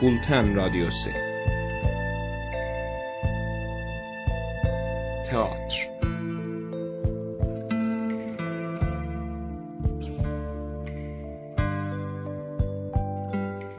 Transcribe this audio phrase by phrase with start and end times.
[0.00, 1.12] بولتن رادیو سه.
[5.30, 5.88] تئاتر.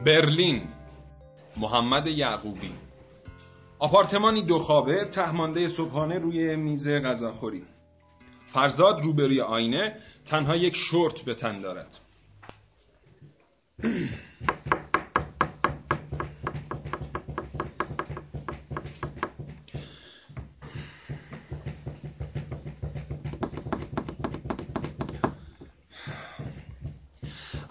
[0.04, 0.62] برلین.
[1.56, 2.72] محمد یعقوبی.
[3.78, 7.62] آپارتمانی دو خوابه تهمانده صبحانه روی میز غذاخوری.
[8.46, 11.96] فرزاد روبروی آینه تنها یک شورت به تن دارد.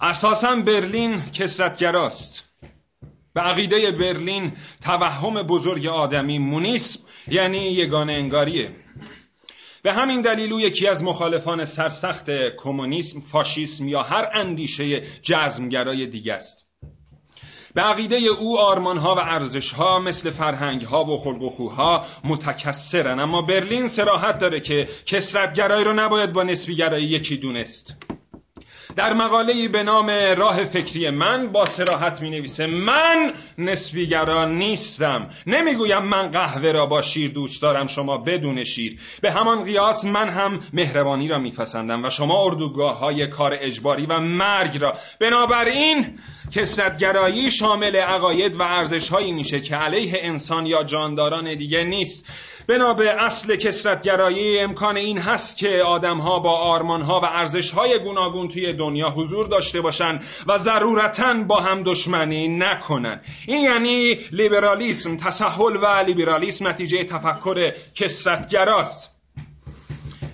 [0.08, 2.44] اساسا برلین کسرتگراست
[3.34, 4.52] به عقیده برلین
[4.84, 8.70] توهم بزرگ آدمی مونیسم یعنی یگانه انگاریه
[9.82, 16.34] به همین دلیل او یکی از مخالفان سرسخت کمونیسم، فاشیسم یا هر اندیشه جزمگرای دیگه
[16.34, 16.66] است.
[17.74, 23.86] به عقیده او آرمانها و ارزشها مثل فرهنگها و خلق و خوها متکسرن اما برلین
[23.86, 28.07] سراحت داره که کسرتگرایی رو نباید با نسبیگرایی یکی دونست.
[28.96, 35.30] در مقاله به نام راه فکری من با سراحت می نویسه من نسبیگرا نیستم.
[35.46, 39.00] نمی‌گویم من قهوه را با شیر دوست دارم شما بدون شیر.
[39.22, 44.20] به همان قیاس من هم مهربانی را میپسندم و شما اردوگاه های کار اجباری و
[44.20, 44.92] مرگ را.
[45.20, 46.18] بنابراین
[46.50, 52.26] کسرتگرایی شامل عقاید و ارزش هایی میشه که علیه انسان یا جانداران دیگه نیست.
[52.68, 58.72] بنا به اصل کسرتگرایی امکان این هست که آدمها با آرمانها و ارزشهای گوناگون توی
[58.72, 63.20] دنیا حضور داشته باشند و ضرورتا با هم دشمنی نکنن.
[63.46, 69.17] این یعنی لیبرالیسم تسهل و لیبرالیسم نتیجه تفکر کسرتگراست.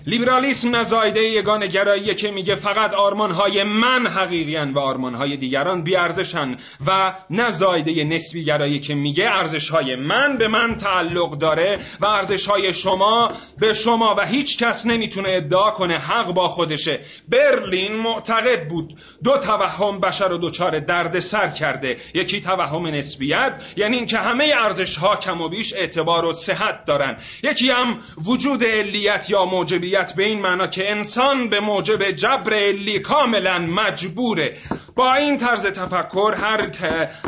[0.07, 6.55] لیبرالیسم نزایده یگان گراییه که میگه فقط آرمانهای من حقیقیان و آرمانهای دیگران بیارزشن
[6.87, 13.31] و نزایده نسبی گرایی که میگه ارزشهای من به من تعلق داره و ارزشهای شما
[13.59, 16.99] به شما و هیچ کس نمی‌تونه ادعا کنه حق با خودشه.
[17.29, 21.97] برلین معتقد بود دو توهم بشر و دوچار درد سر کرده.
[22.13, 27.17] یکی توهم نسبیت یعنی اینکه همه ارزشها کم و بیش اعتبار و صحت دارن.
[27.43, 32.99] یکی هم وجود علیت یا موجبیت به این معنا که انسان به موجب جبر علی
[32.99, 34.57] کاملا مجبوره.
[34.95, 36.61] با این طرز تفکر هر,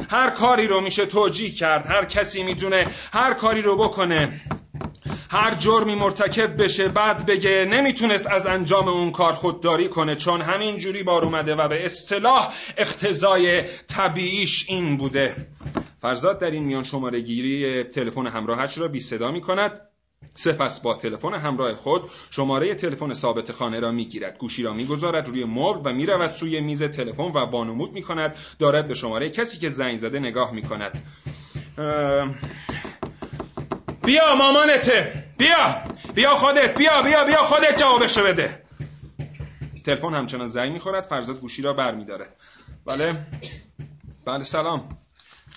[0.10, 1.88] هر کاری رو میشه توجیه کرد.
[1.88, 4.42] هر کسی می‌تونه هر کاری رو بکنه
[5.30, 10.78] هر جرمی مرتکب بشه بعد بگه نمی‌تونست از انجام اون کار خودداری کنه چون همین
[10.78, 15.36] جوری بار اومده و به اصطلاح اختزای طبیعیش این بوده.
[16.02, 19.82] فرزاد در این میان شماره گیری تلفن همراهش را بی صدا می کند
[20.36, 24.38] سپس با تلفن همراه خود شماره تلفن ثابت خانه را می‌گیرد.
[24.38, 28.36] گوشی را می‌گذارد روی مبل و می‌رود سوی میز تلفن و بانمود می‌کند.
[28.60, 31.04] دارد به شماره کسی که زنگ زده نگاه می‌کند.
[34.06, 35.84] بیا مامانته بیا
[36.16, 38.64] بیا خودت بیا بیا بیا خودت جوابشو بده.
[39.86, 41.06] تلفن همچنان زنگ می‌خورد.
[41.06, 42.36] فرزاد گوشی را برمیدارد.
[42.86, 43.26] بله.
[44.26, 44.90] بله سلام.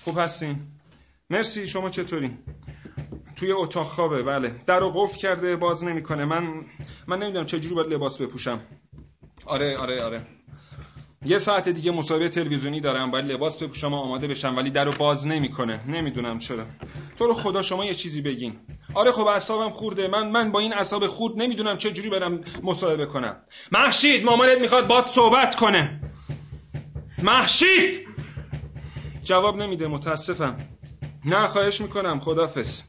[0.03, 0.57] خوب هستین؟
[1.29, 2.37] مرسی شما چطورین؟
[3.41, 4.23] توی اتاق خوابه.
[4.23, 4.55] بله.
[4.67, 6.25] در رو قفل کرده باز نمی‌کنه.
[6.25, 6.53] من
[7.07, 8.59] من نمی‌دونم چه جوری باید لباس بپوشم.
[9.45, 10.21] آره آره آره.
[11.25, 13.11] یه ساعت دیگه مصاحبه تلویزیونی دارم.
[13.11, 15.79] باید لباس بپوشم آماده بشم ولی در رو باز نمی‌کنه.
[15.87, 16.65] نمی‌دونم چرا.
[17.17, 18.55] تو رو خدا شما یه چیزی بگین.
[18.93, 20.07] آره خب اعصابم خورده.
[20.07, 23.35] من من با این اعصاب خورد نمی‌دونم چه جوری برم مصاحبه کنم.
[23.71, 26.01] محشید مامانت می‌خواد باد صحبت کنه.
[27.23, 28.07] محشید!
[29.23, 30.57] جواب نمیده متاسفم.
[31.25, 32.19] نه خواهش می‌کنم.
[32.19, 32.81] خدافظ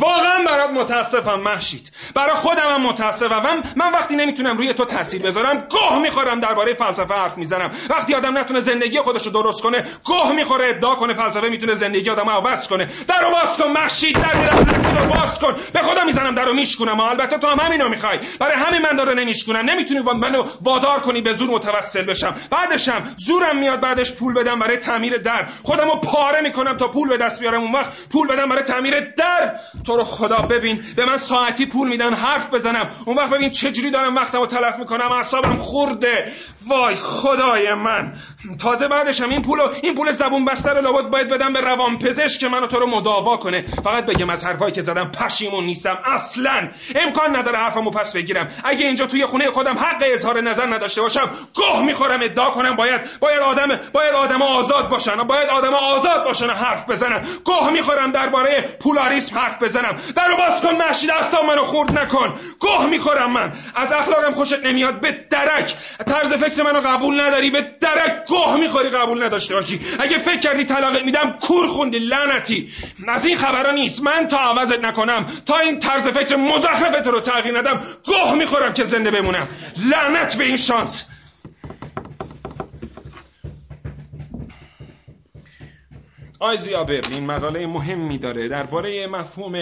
[0.00, 1.92] واقعا برات متاسفم محشید.
[2.14, 3.42] برای خودم هم متاسفم.
[3.42, 7.70] من, من وقتی نمی‌تونم روی تو تاثیر بذارم گوه می‌خورم درباره فلسفه حرف می‌زنم.
[7.90, 12.10] وقتی آدم نتونه زندگی خودش رو درست کنه گوه می‌خوره ادعا کنه فلسفه می‌تونه زندگی
[12.10, 12.88] آدم عوض کنه.
[13.08, 14.18] درو باز کن محشید.
[14.20, 14.56] در
[15.00, 15.56] رو باز کن.
[15.72, 18.18] به خدا می‌زنم درو میشکنم البته تو هم همینو می‌خوای.
[18.40, 22.34] برای همین من داره نمیشکنم نمی‌تونی منو وادار کنی به زور متوسل بشم.
[22.50, 25.46] بعدشم زورم میاد بعدش پول بدم برای تعمیر در.
[25.62, 27.60] خودمو پاره می‌کنم تا پول به دست بیارم.
[27.60, 29.54] اون وقت پول بدم برای تعمیر در.
[29.86, 32.90] تو رو خدا ببین به من ساعتی پول میدن حرف بزنم.
[33.04, 36.32] اون وقت ببین چجوری دارم وقتمو تلف می‌کنم اعصابم خورده.
[36.66, 38.12] وای خدای من.
[38.60, 42.40] تازه بعدشم این پولو این پول زبون بسته رو لابد باید بدم به روان پزشک
[42.40, 43.64] که منو تو رو مداوا کنه.
[43.84, 45.98] فقط بگم از حرفایی که زدم پشیمون نیستم.
[46.04, 48.48] اصلا امکان نداره حرفمو پس بگیرم.
[48.64, 53.00] اگه اینجا توی خونه خودم حق اظهار نظر نداشته باشم گاه می‌خورم ادعا کنم باید.
[53.20, 58.76] باید آدم باید آدم آزاد باشن باید آدم آزاد باشن حرف بزنم گاه می‌خورم درباره
[58.80, 59.67] پولاریسم حرف بزنم
[60.16, 62.34] درو باز کن مشید دستام منو خورد نکن.
[62.60, 63.52] گاه می‌خورم من.
[63.74, 65.00] از اخلاقم خوشت نمیاد.
[65.00, 65.74] به درک.
[66.06, 67.50] طرز فکر منو قبول نداری.
[67.50, 68.88] به درک گاه می‌خوری.
[68.88, 69.80] قبول نداشته باشی.
[69.98, 72.68] اگه فکر کردی طلاق میدم کور خوندی لعنتی.
[73.08, 74.02] از این خبرا نیست.
[74.02, 78.84] من تا عوضت نکنم تا این طرز فکر مزخرفت رو تغییر ندم گاه می‌خورم که
[78.84, 79.48] زنده بمونم.
[79.76, 81.04] لعنت به این شانس.
[86.40, 89.54] آیزیا برلین مقاله مهمی داره درباره مفهوم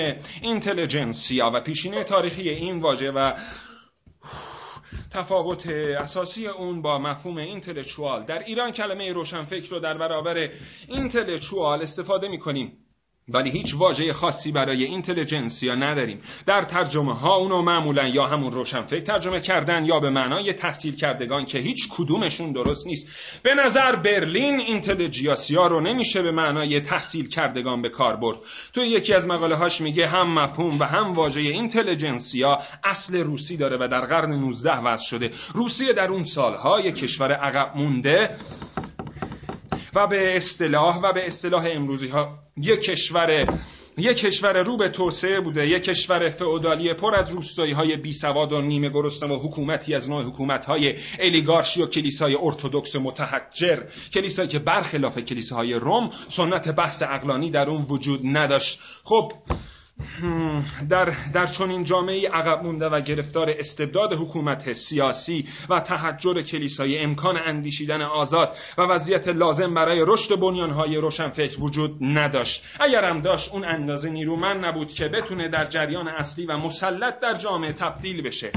[0.43, 3.33] اینتلیجنسیا و پیشینه تاریخی این واژه و
[5.11, 5.67] تفاوت
[6.01, 10.49] اساسی اون با مفهوم اینتلکچوال در ایران کلمه روشنفکر رو در برابر
[10.89, 12.86] اینتلکچوال استفاده می‌کنیم.
[13.29, 16.19] ولی هیچ واژه خاصی برای اینتلیجنسیا نداریم.
[16.47, 21.45] در ترجمه ها اونو معمولا یا همون روشنفکر ترجمه کردن یا به معنای تحصیل کردگان
[21.45, 23.07] که هیچ کدومشون درست نیست.
[23.43, 28.39] به نظر برلین اینتلیجیاسیا رو نمیشه به معنای تحصیل کردگان به کار برد.
[28.73, 33.77] تو یکی از مقاله هاش میگه هم مفهوم و هم واژه اینتلیجنسیا اصل روسی داره
[33.81, 35.31] و در قرن 19 وضع شده.
[35.55, 38.37] روسیه در اون سالها یک کشور عقب مونده.
[39.97, 43.47] و به اصطلاح و به اصطلاح امروزی ها یک کشور
[43.99, 48.53] یک کشور رو به توسعه بوده یک کشور فئودالی پر از روستایی های بی سواد
[48.53, 53.83] و نیمه گرسنه و حکومتی از نوع حکومت های الیگارشی و کلیسای ارتودکس متحجر
[54.15, 58.79] کلیسایی که برخلاف کلیساهای روم سنت بحث اقلانی در اون وجود نداشت.
[59.05, 59.33] خب
[60.89, 67.37] در, در چنین جامعه عقب مونده و گرفتار استبداد حکومت سیاسی و تحجر کلیسای امکان
[67.37, 72.63] اندیشیدن آزاد و وضعیت لازم برای رشد بنیانهای روشنفکر وجود نداشت.
[72.81, 77.73] اگرم داشت اون اندازه نیرومند نبود که بتونه در جریان اصلی و مسلط در جامعه
[77.73, 78.53] تبدیل بشه.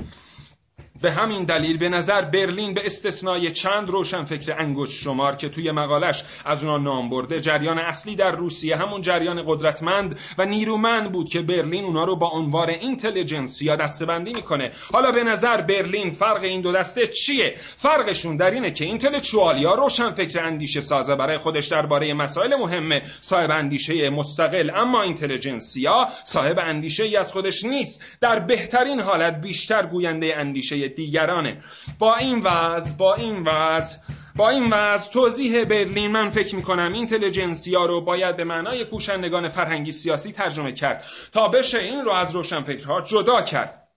[1.02, 6.24] به همین دلیل به نظر برلین به استثنای چند روشنفکر انگشت شمار که توی مقالش
[6.46, 11.42] از اونا نام برده جریان اصلی در روسیه همون جریان قدرتمند و نیرومند بود که
[11.42, 14.72] برلین اونا رو با عنوان اینتلیجنسیا دستبندی می‌کنه.
[14.94, 20.40] حالا به نظر برلین فرق این دو دسته چیه؟ فرقشون در اینه که اینتلکچوالیا روشنفکر
[20.40, 27.18] اندیشه سازه برای خودش درباره مسائل مهمه صاحب اندیشه مستقل اما اینتلیجنسیا صاحب اندیشه ای
[27.18, 28.02] از خودش نیست.
[28.22, 31.58] در بهترین حالت بیشتر گوینده اندیشه دیگرانه.
[32.00, 34.00] با این وضع با این وضع
[34.36, 39.92] با این وضع توضیح برلین من فکر می‌کنم اینتلیجنسیا رو باید به معنای کوشندگان فرهنگی
[39.92, 43.89] سیاسی ترجمه کرد تا بشه این رو از روشنفکرها جدا کرد.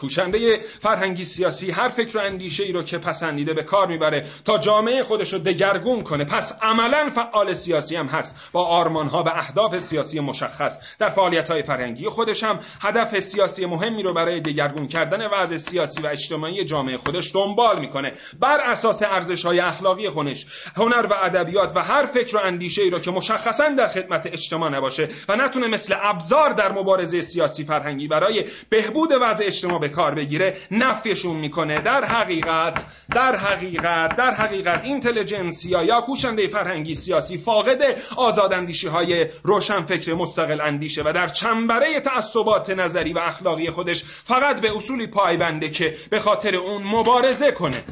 [0.00, 4.58] کوشنده فرهنگی سیاسی هر فکر و اندیشه ای رو که پسندیده به کار می‌بره تا
[4.58, 6.24] جامعه خودش رو دگرگون کنه.
[6.24, 8.50] پس عملا فعال سیاسی هم هست.
[8.52, 10.78] با آرمان ها و اهداف سیاسی مشخص.
[10.98, 16.02] در فعالیت های فرهنگی خودش هم هدف سیاسی مهمی رو برای دگرگون کردن وضع سیاسی
[16.02, 18.12] و اجتماعی جامعه خودش دنبال می‌کنه.
[18.40, 20.46] بر اساس ارزش های اخلاقی خودش
[20.76, 24.70] هنر و ادبیات و هر فکر و اندیشه ای رو که مشخصا در خدمت اجتماع
[24.70, 30.56] نباشه و نتونه مثل ابزار در مبارزه سیاسی فرهنگی برای بهبود وضع اجتماع کار بگیره
[30.70, 31.80] نفیشون می‌کنه.
[31.80, 32.84] در حقیقت
[33.14, 37.82] در حقیقت در حقیقت اینتلیجنسیا یا کوشنده فرهنگی سیاسی فاقد
[38.16, 44.76] آزاداندیشی های روشنفکر مستقل اندیشه و در چنبره تعصبات نظری و اخلاقی خودش فقط به
[44.76, 47.84] اصولی پایبنده که به خاطر اون مبارزه کنه.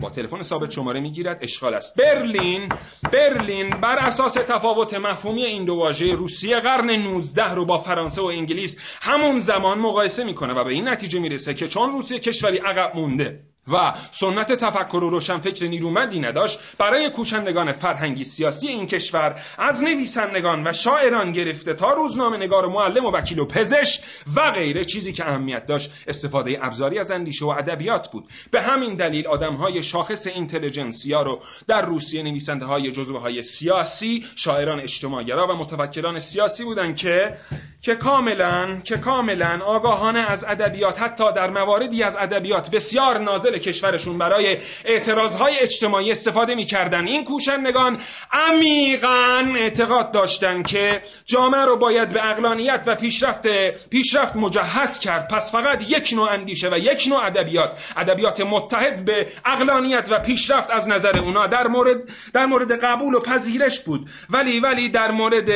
[0.00, 1.38] با تلفن ثابت شماره می‌گیرد.
[1.42, 1.94] اشغال است.
[1.96, 2.68] برلین
[3.12, 8.24] برلین بر اساس تفاوت مفهومی این دو واژه روسیه قرن 19 رو با فرانسه و
[8.24, 12.96] انگلیس همون زمان مقایسه می‌کنه و به این نتیجه می‌رسه که چون روسیه کشوری عقب
[12.96, 19.84] مونده و سنت تفکر و روشنفکر نیرومندی نداشت برای کوشندگان فرهنگی سیاسی این کشور از
[19.84, 24.02] نویسندگان و شاعران گرفته تا روزنامه نگار و معلم و وکیل و پزشک
[24.36, 28.24] و غیره چیزی که اهمیت داشت استفاده ابزاری از اندیشه و ادبیات بود.
[28.50, 29.26] به همین دلیل
[29.60, 36.18] های شاخص اینتلیجنسیا رو در روسیه نویسنده های جزوه های سیاسی شاعران اجتماعگرا و متفکران
[36.18, 37.36] سیاسی بودند که
[37.82, 44.18] که کاملا که کاملا آگاهانه از ادبیات حتی در مواردی از ادبیات بسیار نازل کشورشون
[44.18, 47.06] برای اعتراضهای اجتماعی استفاده می‌کردن.
[47.06, 48.00] این کوشندگان
[48.32, 53.46] عمیقا اعتقاد داشتند که جامعه رو باید به اقلانیت و پیشرفت
[53.90, 55.28] پیشرفت مجهز کرد.
[55.28, 60.70] پس فقط یک نوع اندیشه و یک نوع ادبیات ادبیات متحد به اقلانیت و پیشرفت
[60.70, 61.96] از نظر اونا در مورد
[62.32, 64.08] در مورد قبول و پذیرش بود.
[64.30, 65.50] ولی ولی در مورد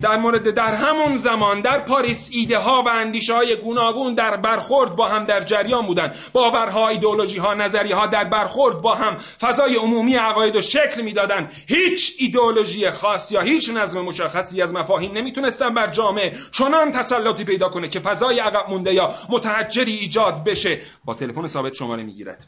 [0.00, 4.96] در مورد در همون زمان در پاریس ایده ها و اندیشه های گوناگون در برخورد
[4.96, 6.14] با هم در جریان بودن.
[6.32, 11.02] باورها ایدئولوژی ایدئولوژی ها نظریه ها در برخورد با هم فضای عمومی عقاید و شکل
[11.02, 17.44] می‌دادن هیچ ایدئولوژی خاص یا هیچ نظم مشخصی از مفاهیم نمی‌تونستن بر جامعه چنان تسلطی
[17.44, 20.80] پیدا کنه که فضای عقب مونده یا متحجری ایجاد بشه.
[21.04, 22.46] با تلفن ثابت شماره می‌گیرد.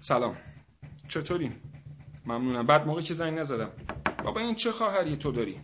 [0.00, 0.36] سلام.
[1.08, 1.52] چطوری
[2.26, 2.66] ممنونم.
[2.66, 3.70] بعد موقع که زنگ نزدم.
[4.24, 5.60] بابا این چه خواهری تو داری؟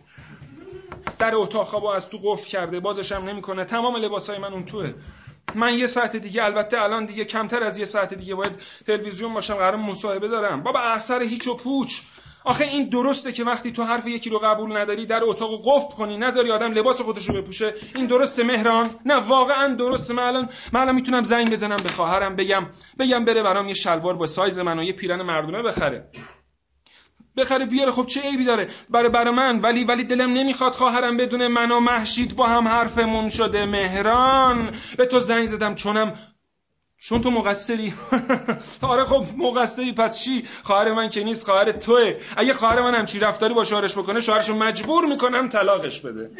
[1.19, 3.65] در اتاق خوابو از تو قفل کرده بازش هم نمی‌کنه.
[3.65, 4.93] تمام لباسای من اون توه.
[5.55, 9.53] من یه ساعت دیگه البته الان دیگه کمتر از یه ساعت دیگه باید تلویزیون باشم
[9.53, 10.63] قرار مصاحبه دارم.
[10.63, 11.99] بابا اثر هیچ و پوچ.
[12.45, 16.17] آخه این درسته که وقتی تو حرف یکی رو قبول نداری در اتاق قفل کنی
[16.17, 17.73] نذاری آدم لباس خودش رو بپوشه.
[17.95, 20.13] این درسته مهران؟ نه واقعا درسته.
[20.13, 22.65] من الان من الان می‌تونم زنگ بزنم به خواهرم بگم
[22.99, 26.09] بگم بره برام یه شلوار با سایز من و یه پیرن مردونه بخره.
[27.37, 27.91] بخره بیاره.
[27.91, 29.59] خب چه عیبی داره؟ برای برای من.
[29.59, 33.65] ولی ولی دلم نمی‌خواد خواهرم بدونه من و محشید با هم حرفمون شده.
[33.65, 35.75] مهران به تو زنگ زدم.
[35.75, 36.13] چونم
[37.05, 37.93] چون تو مقصری.
[38.81, 42.17] آره خب مقصری پس چی؟ خواهر من که نیست خواهر توه.
[42.37, 46.31] اگه خواهر من همچی رفتاری با شوهرش بکنه شوهرشو مجبور می‌کنم طلاقش بده.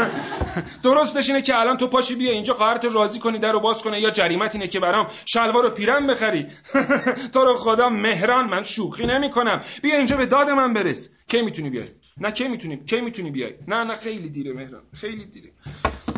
[0.84, 4.00] درستش اینه که الان تو پاشی بیا اینجا خواهرت راضی کنی در رو باز کنه
[4.00, 6.46] یا جریمت اینه که برام شلوار و پیرن بخری.
[7.34, 9.60] تو رو خدا مهران من شوخی نمی‌کنم.
[9.82, 11.08] بیا اینجا به داد من برس.
[11.28, 11.88] کی می‌تونی بیای؟
[12.20, 15.50] نه کی می‌تونی کی می‌تونی بیای؟ نه نه خیلی دیره مهران خیلی دیره.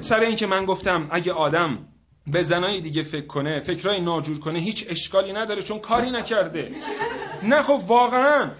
[0.00, 1.78] سر اینکه من گفتم اگه آدم
[2.26, 6.70] به زنای دیگه فکر کنه فکرای ناجور کنه هیچ اشکالی نداره چون کاری نکرده.
[7.42, 8.50] نه خب واقعا.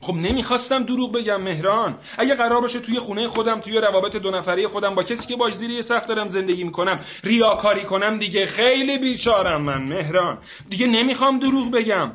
[0.00, 1.98] خب نمی‌خواستم دروغ بگم مهران.
[2.18, 5.54] اگه قرار باشه توی خونه خودم توی روابط دو نفره خودم با کسی که باش
[5.54, 8.46] زیر یه دارم زندگی می‌کنم ریاکاری کنم دیگه.
[8.46, 10.38] خیلی بیچارم من مهران.
[10.70, 12.12] دیگه نمی‌خوام دروغ بگم.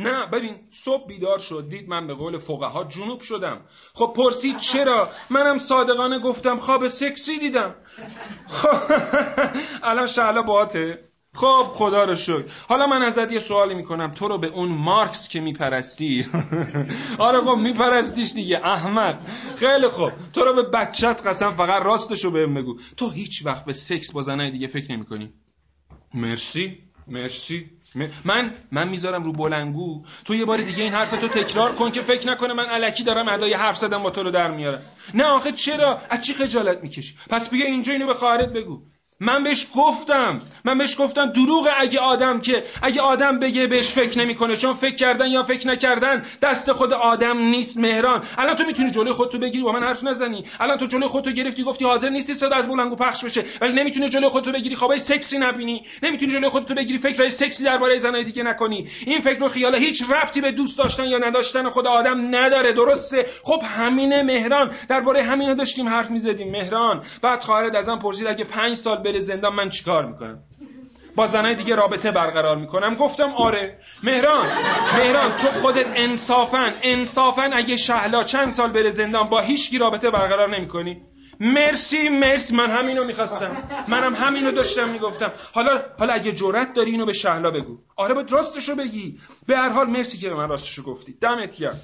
[0.00, 3.60] نه ببین صبح بیدار شد دید من به قول فقها جنوب شدم.
[3.94, 7.74] خب پرسید چرا؟ منم صادقانه گفتم خواب سکسی دیدم.
[8.46, 8.94] خب
[9.82, 10.98] الان شعلا باته
[11.34, 12.44] خب خدا رو شکر.
[12.68, 14.10] حالا من ازت یه سوالی می‌کنم.
[14.10, 16.26] تو رو به اون مارکس که میپرستی.
[17.18, 18.60] آره خب میپرستیش دیگه.
[18.66, 19.20] احمد.
[19.56, 20.12] خیلی خوب.
[20.32, 22.78] تو رو به بچت قسم فقط راستشو بهم بگو.
[22.96, 25.32] تو هیچ وقت به سکس با زنای دیگه فکر نمی‌کنی.
[26.14, 26.78] مرسی.
[27.08, 27.70] مرسی.
[28.24, 30.04] من من می‌ذارم رو بلنگو.
[30.24, 33.54] تو یه بار دیگه این حرفتو تکرار کن که فکر نکنه من علکی دارم ادای
[33.54, 34.82] حرف زدم با تو رو در میارم.
[35.14, 38.82] نه آخه چرا؟ از چی خجالت می‌کشی؟ پس بیا اینجا اینو به خواهرت بگو.
[39.22, 40.40] من بهش گفتم.
[40.64, 44.94] من بهش گفتم دروغ اگه آدم که اگه آدم بگه بهش فکر نمی‌کنه چون فکر
[44.94, 48.24] کردن یا فکر نکردن دست خود آدم نیست مهران.
[48.38, 50.44] الان تو می‌تونی جلوی خودتو بگیری؟ با من حرف نزنی.
[50.60, 53.44] الان تو جلوی خودتو گرفتی گفتی حاضر نیستی صدا از بلنگو پخش بشه.
[53.60, 55.84] ولی نمی‌تونی جلوی خودتو بگیری خوابای سکسی نبینی.
[56.02, 58.88] نمی‌تونی جلوی خودتو بگیری فکرای سکسی درباره زنای دیگه نکنی.
[59.06, 62.72] این فکر و خیال هیچ ربطی به دوست داشتن یا نداشتن خود آدم نداره.
[62.72, 64.70] درسته؟ خب همینه مهران.
[64.88, 66.50] درباره همینو داشتیم حرف می‌زدیم.
[66.50, 70.38] مهران بعد خواهرت ازم پرسید اگه 5 سال بره زندان من چیکار می‌کنم؟
[71.16, 72.94] با زنای دیگه رابطه برقرار می‌کنم.
[72.94, 73.78] گفتم آره.
[74.02, 74.46] مهران
[74.98, 80.10] مهران تو خودت انصافا انصافا اگه شهلا چند سال بره زندان با هیچ کی رابطه
[80.10, 81.02] برقرار نمی‌کنی.
[81.40, 82.56] مرسی مرسی.
[82.56, 83.56] من همینو می‌خواستم.
[83.88, 85.32] منم همینو داشتم می‌گفتم.
[85.52, 87.78] حالا حالا اگه جرأت داری اینو به شهلا بگو.
[87.96, 89.18] آره باید راستشو بگی.
[89.46, 91.12] به هر حال مرسی که به من راستشو گفتی.
[91.20, 91.80] دمت گرم.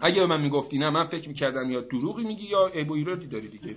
[0.00, 3.26] اگه به من می‌گفتی نه من فکر می‌کردم یا دروغی میگی یا عیب و ایرادی
[3.26, 3.76] داری دیگه.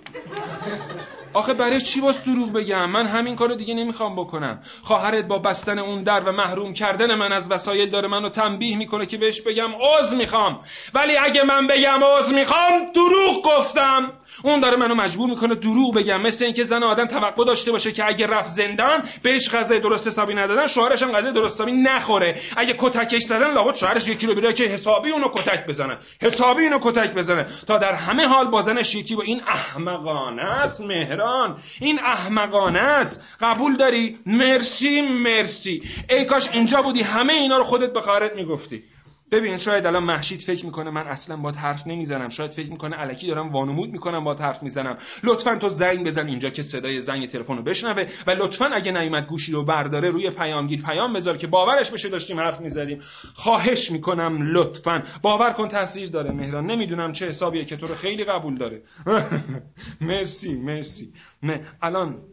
[1.37, 4.59] آخه برای چی باز دروغ بگم؟ من همین کارو دیگه نمی‌خوام بکنم.
[4.83, 9.05] خواهرت با بستن اون در و محروم کردن من از وسایل داره منو تنبیه می‌کنه
[9.05, 10.59] که بهش بگم عذر می‌خوام.
[10.93, 14.11] ولی اگه من بگم عذر می‌خوام دروغ گفتم.
[14.43, 16.21] اون داره منو مجبور می‌کنه دروغ بگم.
[16.21, 20.33] مثل اینکه زن آدم توقع داشته باشه که اگه رفت زندان بهش غذای درست حسابی
[20.33, 22.41] ندادن شوهرش هم غذای درست حسابی نخوره.
[22.57, 25.97] اگه کتکش زدن لابد شوهرش یکی رو که حسابی اونو کتک بزنه.
[26.21, 27.45] حسابی اینو کتک بزنه.
[27.67, 30.81] تا در همه حال بازنش یکی با این احمقانه است
[31.27, 33.23] مهران این احمقانه است.
[33.39, 35.81] قبول داری؟ مرسی مرسی.
[36.09, 38.83] ای کاش اینجا بودی همه اینا رو خودت به خواهرت می‌گفتی.
[39.31, 42.29] ببین شاید الان محشید فکر می‌کنه من اصلا با حرف نمی‌زنم.
[42.29, 44.97] شاید فکر می‌کنه علکی دارم وانمود می‌کنم با حرف می‌زنم.
[45.23, 49.27] لطفا تو زنگ بزن اینجا که صدای زنگ تلفن رو بشنوه و لطفا اگه نیومد
[49.27, 52.99] گوشی رو برداره روی پیامگیر پیام بذار که باورش بشه داشتیم حرف می‌زدیم.
[53.33, 55.03] خواهش می‌کنم لطفا.
[55.21, 56.65] باور کن تاثیر داره مهران.
[56.65, 58.81] نمی‌دونم چه حسابیه که تو رو خیلی قبول داره.
[60.01, 61.13] مرسی مرسی.
[61.43, 62.23] نه الان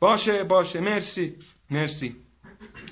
[0.00, 0.80] باشه باشه.
[0.80, 1.36] مرسی
[1.70, 2.16] مرسی.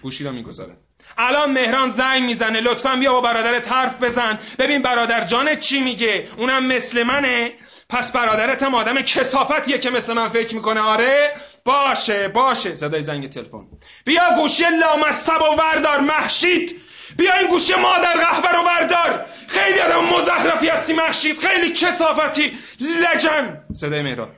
[0.02, 0.76] گوشی رو می‌گذارم.
[1.18, 2.60] الان مهران زنگ می‌زنه.
[2.60, 4.38] لطفا بیا با برادرت حرف بزن.
[4.58, 7.52] ببین برادر جانت چی میگه؟ اونم مثل منه.
[7.88, 10.80] پس برادرت هم آدم کسافتیه که مثل من فکر می‌کنه.
[10.80, 12.76] آره؟ باشه باشه.
[12.76, 13.66] صدای زنگ تلفن.
[14.04, 16.80] بیا گوشی لامصب و وردار محشید.
[17.16, 21.38] بیا این گوشی مادر قهبر و بردار خیلی آدم مزخرفی هستی محشید.
[21.38, 22.58] خیلی کسافتی.
[22.80, 23.64] لجن.
[23.72, 24.28] صدای مهران.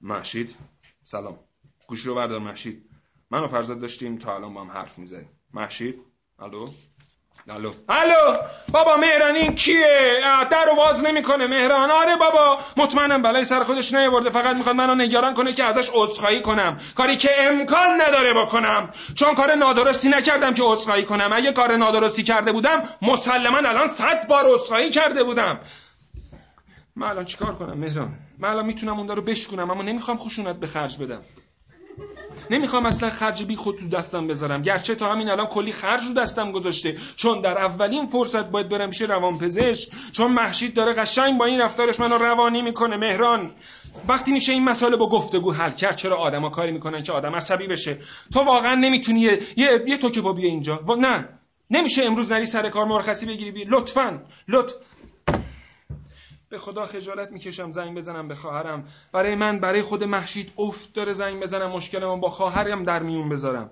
[0.00, 0.54] محشید
[1.02, 1.38] سلام.
[1.86, 2.82] گوش رو بردار محشید.
[3.30, 5.28] من و فرزاد داشتیم تا الان با هم حرف می‌زنیم.
[5.54, 5.94] محشید.
[6.38, 6.68] الو.
[7.48, 7.72] الو.
[7.88, 8.36] الو.
[8.72, 10.20] بابا مهران این کیه؟
[10.50, 11.46] در رو باز نمی‌کنه.
[11.46, 11.90] مهران.
[11.90, 12.58] آره بابا.
[12.76, 16.78] مطمئنم بلای سر خودش نیورده فقط می‌خواد منو نگران کنه که ازش عذرخواهی کنم.
[16.96, 18.90] کاری که امکان نداره بکنم.
[19.14, 21.30] چون کار نادرستی نکردم که عذرخواهی کنم.
[21.32, 25.60] اگه کار نادرستی کرده بودم مسلما الان صد بار عذرخواهی کرده بودم.
[26.96, 30.66] من الان چیکار کنم مهران؟ من الان می‌تونم اون رو بشکنم اما نمی‌خوام خشونت به
[30.66, 31.22] خرج بدم.
[32.50, 34.62] نمی‌خوام اصلا خرج بی خود تو دستم بذارم.
[34.62, 36.96] گرچه تا همین الان کلی خرج رو دستم گذاشته.
[37.16, 39.88] چون در اولین فرصت باید برم پیش روانپزشک.
[40.12, 43.50] چون محشید داره قشنگ با این رفتارش منو روانی می‌کنه مهران.
[44.08, 47.66] وقتی میشه این مسئله با گفتگو حل کرد چرا آدما کاری می‌کنن که آدم عصبی
[47.66, 47.98] بشه؟
[48.34, 50.80] تو واقعا نمی‌تونی یه یه, یه تو با بیا اینجا.
[50.88, 50.94] و...
[50.94, 51.28] نه.
[51.70, 54.22] نمیشه امروز نری سر کار مرخصی بگیری بی لطفا.
[54.48, 54.74] لطف
[56.54, 58.84] به خدا خجالت می‌کشم زنگ بزنم به خواهرم.
[59.12, 63.70] برای من برای خود محشید افت داره زنگ بزنم مشکلمو با خواهرم در میون بذارم.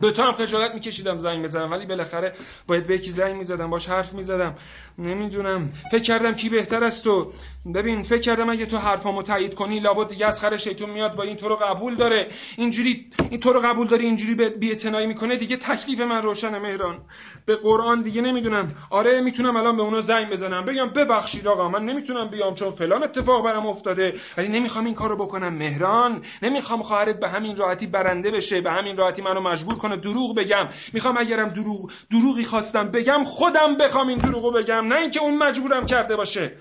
[0.00, 2.32] به تو هم خجالت میکشیدم زنگ بزنم ولی بالاخره
[2.66, 4.54] باید به یکی زنگ می‌زدم باش حرف می‌زدم.
[4.98, 5.70] نمی‌دونم.
[5.90, 7.32] فکر کردم کی بهتر است تو
[7.74, 11.22] ببین فکر کردم اگه تو حرفامو تایید کنی لابد دیگه از خر شیطون میاد با
[11.22, 12.28] این تو رو قبول داره.
[12.56, 16.98] اینجوری این تو رو قبول داره اینجوری بی می‌کنه دیگه تکلیف من روشن مهران.
[17.46, 18.74] به قرآن دیگه نمی‌دونم.
[18.90, 20.64] آره می‌تونم الان به اونا زنگ بزنم.
[20.64, 24.14] بگم ببخشید آقا من نمی‌تونم بیام چون فلان اتفاق برام افتاده.
[24.36, 26.22] ولی نمی‌خوام این کارو بکنم مهران.
[26.42, 30.68] نمی‌خوام خواهرت به همین راحتی برنده بشه به همین راحتی منو مجبور کنه دروغ بگم.
[30.92, 34.86] می‌خوام اگرم دروغ دروغی خواستم بگم خودم بخوام این دروغو بگم.
[34.86, 36.52] نه اینکه اون مجبورم کرده باشه.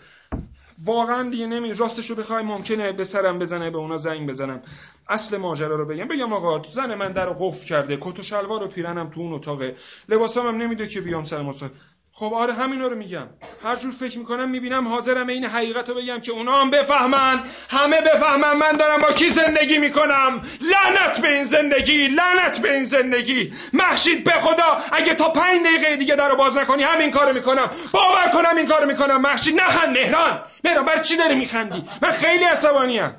[0.85, 4.61] واقعا دیگه نمی راستشو بخوای ممکنه به سرم بزنه به اونا زنگ بزنم.
[5.09, 6.07] اصل ماجرا رو بگم.
[6.07, 7.97] بگم آقا زن من در قفل کرده.
[8.01, 9.75] کت و شلوار و پیرنم تو اون اتاقه.
[10.09, 11.75] لباسام نمیده که بیام سر مصاحبه
[12.13, 13.27] خب آره همینا رو میگم.
[13.63, 17.43] هر جور فکر می‌کنم می‌بینم حاضرم این حقیقت رو بگم که اونا هم بفهمن.
[17.69, 20.41] همه بفهمن من دارم با کی زندگی می‌کنم.
[20.61, 23.53] لعنت به این زندگی لعنت به این زندگی.
[23.73, 24.77] محشید به خدا.
[24.91, 27.69] اگه تا پنج دقیقه دیگه در رو باز نکنی همین کارو می‌کنم.
[27.91, 29.21] باور کنم این کارو می‌کنم.
[29.21, 30.43] محشید نخند مهران.
[30.63, 33.15] مهران بر چی داری میخندی؟ من خیلی عصبانیم.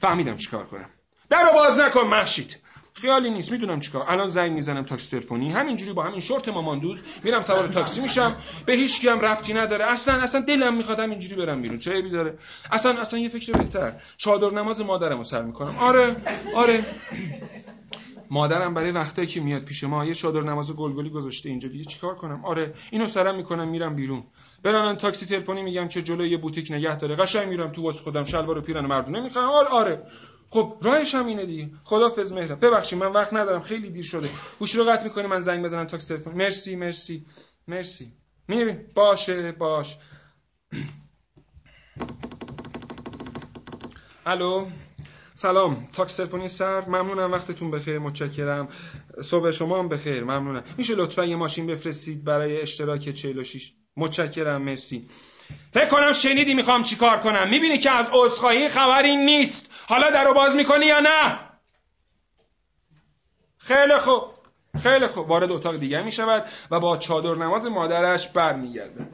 [0.00, 0.90] فهمیدم چیکار کنم.
[1.30, 2.56] در رو باز نکن محشید
[3.00, 3.52] خیالی نیست.
[3.52, 4.04] می‌دونم چیکار.
[4.08, 5.50] الان زنگ می‌زنم تاکسی تلفنی.
[5.50, 8.36] همینجوری با همین شورت ماماندوز میرم سوار تاکسی میشم.
[8.66, 9.84] به هیچ هم ربطی نداره.
[9.84, 11.78] اصلا اصلا دلم می‌خواد همینجوری برم بیرون.
[11.78, 12.38] چه عیبی داره؟
[12.72, 13.92] اصلا اصلا یه فکر بهتر.
[14.16, 15.78] چادر نماز مادرمو سر می‌کنم.
[15.78, 16.16] آره
[16.54, 16.84] آره.
[18.30, 22.14] مادرم برای وقتایی که میاد پیش ما یه چادر نماز گلگلی گذاشته اینجا دیگه چیکار
[22.14, 24.24] کنم؟ آره اینو سرم می‌کنم میرم بیرون.
[24.62, 27.16] برانم تاکسی تلفنی میگم که جلوی یه بوتیک نگه داره.
[27.16, 28.24] قشنگ میرم تو واسه خودم.
[28.24, 29.50] شلوار و پیرن مردونه می‌خرم.
[29.50, 30.02] آره آره.
[30.50, 31.70] خب راهش هم اینه دیگه.
[31.84, 33.60] خدافظ مهرم ببخشید من وقت ندارم.
[33.60, 34.30] خیلی دیر شده.
[34.58, 36.30] گوشی رو قطع می‌کنی من زنگ بزنم تاکسی تلفن.
[36.30, 37.26] مرسی مرسی
[37.68, 38.12] مرسی.
[38.48, 39.96] میری باشه باش.
[44.26, 44.66] الو؟
[45.34, 45.88] سلام.
[45.92, 46.88] تاکس تلفنی سر.
[46.88, 48.68] ممنونم وقتتون بخیر متشکرم.
[49.22, 50.64] صبح شما هم بخیر ممنونم.
[50.78, 55.08] میشه لطفا یه ماشین بفرستید برای اشتراک 46 متشکرم مرسی.
[55.74, 57.48] فکر کنم شنیدی می‌خوام چیکار کنم.
[57.48, 59.70] می‌بینی که از عذرخواهی خبری نیست.
[59.88, 61.38] حالا در رو باز می‌کنی یا نه؟
[63.58, 64.22] خیلی خوب.
[64.82, 65.28] خیلی خوب.
[65.28, 69.06] وارد اتاق دیگر می‌شود و با چادر نماز مادرش برمیگرده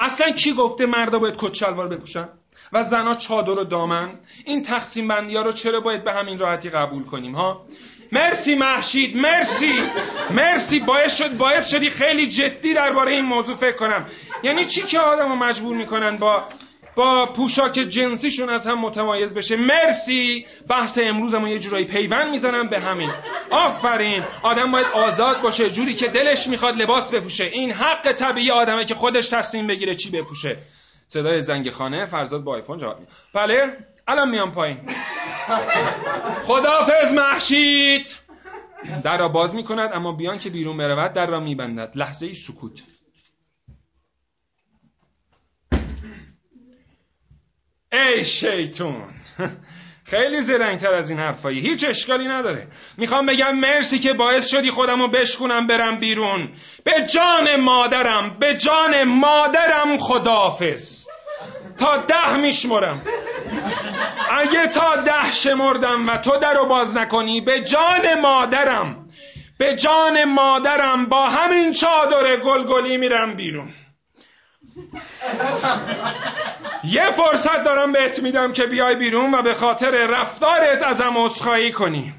[0.00, 2.28] اصلا کی گفته مردا باید کت شلوار بپوشن
[2.72, 4.08] و زنا چادر و دامن؟
[4.44, 7.66] این تقسیم بندی ها رو چرا باید به همین راحتی قبول کنیم ها؟
[8.12, 9.82] مرسی محشید مرسی!
[10.30, 14.06] مرسی باعث شد باعث شدی خیلی جدی درباره این موضوع فکر کنم.
[14.42, 16.44] یعنی چی که آدمو مجبور می‌کنن با
[16.98, 19.56] با پوشاک جنسیشون از هم متمایز بشه.
[19.56, 20.46] مرسی.
[20.68, 23.10] بحث امروز ما یه جورایی پیوند می‌زنم به همین.
[23.50, 24.24] آفرین.
[24.42, 25.70] آدم باید آزاد باشه.
[25.70, 27.44] جوری که دلش می‌خواد لباس بپوشه.
[27.44, 30.56] این حق طبیعی آدمه که خودش تصمیم بگیره چی بپوشه.
[31.06, 33.12] صدای زنگ خانه فرزاد با آیفون جواب میده.
[33.34, 33.76] بله.
[34.08, 34.78] الان میام پایین.
[36.46, 38.16] خدافظ محشید.
[39.04, 41.92] در را باز می‌کند اما بیان که بیرون برود در را میبندد.
[41.94, 42.82] لحظه ای سکوت.
[47.98, 49.04] ای شیطون.
[50.04, 51.60] خیلی زرنگتر از این حرفایی.
[51.60, 52.66] هیچ اشکالی نداره.
[52.96, 56.48] می‌خوام بگم مرسی که باعث شدی خودمو بشکونم برم بیرون.
[56.84, 61.06] به جان مادرم به جان مادرم خدافز
[61.78, 63.02] تا ده میشمرم.
[64.30, 69.08] اگه تا ده شمردم و تو در رو باز نکنی به جان مادرم
[69.58, 73.68] به جان مادرم با همین چادر گلگلی میرم بیرون.
[76.84, 82.14] یه فرصت دارم بهت میدم که بیای بیرون و به خاطر رفتارت ازم عذرخواهی کنی.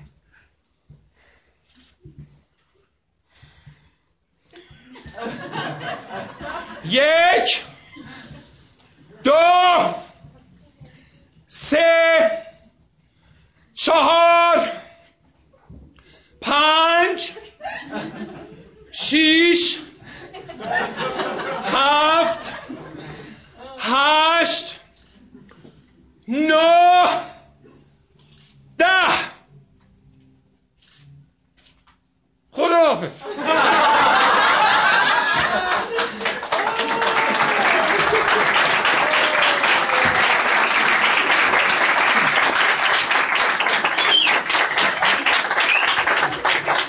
[6.85, 7.63] یک
[9.23, 9.95] دو
[11.47, 12.31] سه
[13.73, 14.69] چهار
[16.41, 17.31] پنج
[18.91, 19.79] شیش